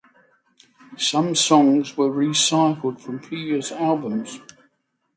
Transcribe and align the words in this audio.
Some 0.97 1.35
songs 1.35 1.95
were 1.95 2.09
recycled 2.09 2.99
from 2.99 3.19
previous 3.19 3.71
albums. 3.71 4.39